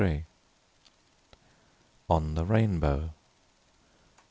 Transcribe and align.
ON 2.09 2.33
THE 2.33 2.43
RAINBOW. 2.43 3.11